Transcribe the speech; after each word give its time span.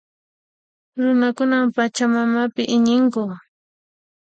Runakunan 1.01 1.63
Pachamamapi 1.75 2.63
iñinku. 2.75 3.23